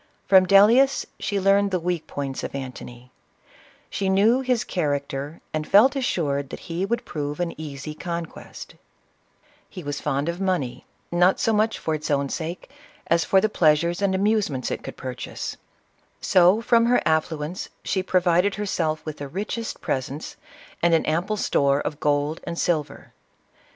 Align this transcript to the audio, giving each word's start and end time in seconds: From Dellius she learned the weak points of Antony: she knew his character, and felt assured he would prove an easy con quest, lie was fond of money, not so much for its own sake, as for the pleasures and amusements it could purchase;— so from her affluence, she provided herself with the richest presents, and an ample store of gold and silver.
From 0.25 0.47
Dellius 0.47 1.05
she 1.19 1.39
learned 1.39 1.69
the 1.69 1.79
weak 1.79 2.07
points 2.07 2.43
of 2.43 2.55
Antony: 2.55 3.11
she 3.87 4.09
knew 4.09 4.39
his 4.41 4.63
character, 4.63 5.41
and 5.53 5.67
felt 5.67 5.95
assured 5.95 6.51
he 6.53 6.87
would 6.87 7.05
prove 7.05 7.39
an 7.39 7.53
easy 7.61 7.93
con 7.93 8.25
quest, 8.25 8.73
lie 9.75 9.83
was 9.83 10.01
fond 10.01 10.27
of 10.27 10.41
money, 10.41 10.87
not 11.11 11.39
so 11.39 11.53
much 11.53 11.77
for 11.77 11.93
its 11.93 12.09
own 12.09 12.29
sake, 12.29 12.67
as 13.05 13.23
for 13.23 13.39
the 13.39 13.47
pleasures 13.47 14.01
and 14.01 14.15
amusements 14.15 14.71
it 14.71 14.81
could 14.81 14.97
purchase;— 14.97 15.57
so 16.19 16.61
from 16.61 16.87
her 16.87 16.99
affluence, 17.05 17.69
she 17.83 18.01
provided 18.01 18.55
herself 18.55 19.05
with 19.05 19.17
the 19.17 19.27
richest 19.27 19.81
presents, 19.81 20.35
and 20.81 20.95
an 20.95 21.05
ample 21.05 21.37
store 21.37 21.79
of 21.79 21.99
gold 21.99 22.39
and 22.45 22.57
silver. 22.57 23.13